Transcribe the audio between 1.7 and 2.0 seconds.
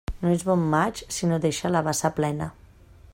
la